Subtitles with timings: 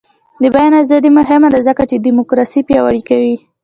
[0.41, 3.35] د بیان ازادي مهمه ده ځکه چې دیموکراسي پیاوړې کوي.